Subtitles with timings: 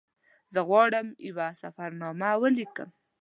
[0.53, 2.89] زه غواړم یوه سفرنامه ولیکم.